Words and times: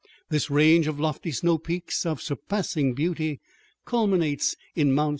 This 0.29 0.49
range 0.49 0.87
of 0.87 0.99
lofty 0.99 1.31
snow 1.31 1.59
peaks 1.59 2.07
of 2.07 2.23
surpassing 2.23 2.95
beauty 2.95 3.39
culminates 3.85 4.55
in 4.73 4.95
Mt. 4.95 5.09